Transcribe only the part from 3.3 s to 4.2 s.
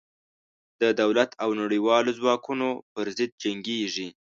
جنګېږي.